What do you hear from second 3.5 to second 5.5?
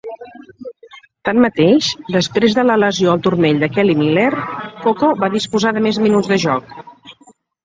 de Kelly Miller, Coco va